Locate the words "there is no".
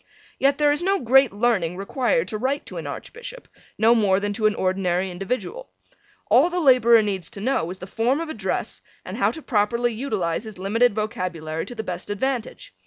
0.57-0.99